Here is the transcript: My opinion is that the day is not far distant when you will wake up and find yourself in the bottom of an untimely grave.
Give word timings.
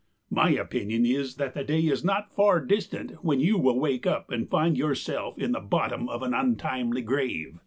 My 0.31 0.49
opinion 0.49 1.05
is 1.05 1.35
that 1.35 1.53
the 1.53 1.63
day 1.63 1.81
is 1.81 2.03
not 2.03 2.33
far 2.33 2.59
distant 2.59 3.23
when 3.23 3.39
you 3.39 3.59
will 3.59 3.79
wake 3.79 4.07
up 4.07 4.31
and 4.31 4.49
find 4.49 4.75
yourself 4.75 5.37
in 5.37 5.51
the 5.51 5.59
bottom 5.59 6.09
of 6.09 6.23
an 6.23 6.33
untimely 6.33 7.03
grave. 7.03 7.59